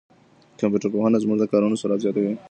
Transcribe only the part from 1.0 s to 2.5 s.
زموږ د کارونو سرعت زیاتوي.